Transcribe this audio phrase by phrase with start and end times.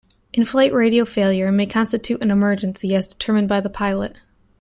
[0.33, 4.19] In-flight radio failure may constitute an emergency, as determined by the pilot.